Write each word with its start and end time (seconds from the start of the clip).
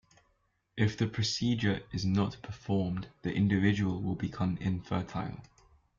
If 0.75 0.97
the 0.97 1.05
procedure 1.05 1.83
is 1.93 2.05
not 2.07 2.41
performed 2.41 3.09
the 3.21 3.31
individual 3.35 4.01
will 4.01 4.15
become 4.15 4.57
infertile. 4.59 5.41